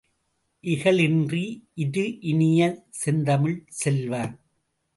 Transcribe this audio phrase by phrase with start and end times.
[0.63, 1.43] இகல்இன்றி
[1.75, 4.13] இரு இனிய செந்தமிழ் செல்வ!